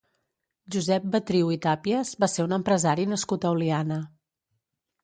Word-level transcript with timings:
Josep 0.75 1.05
Betriu 1.17 1.51
i 1.57 1.57
Tàpies 1.67 2.15
va 2.25 2.31
ser 2.37 2.47
un 2.49 2.59
empresari 2.59 3.07
nascut 3.13 3.47
a 3.51 3.57
Oliana. 3.59 4.05